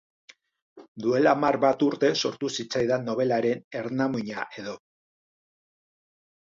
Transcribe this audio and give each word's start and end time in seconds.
Duela 1.05 1.33
hamar 1.37 1.57
bat 1.67 1.85
urte 1.89 2.11
sortu 2.23 2.51
zitzaidan 2.63 3.07
nobelaren 3.11 3.63
ernamuina-edo. 3.83 4.77